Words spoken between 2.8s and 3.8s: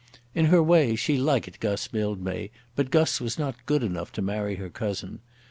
Guss was not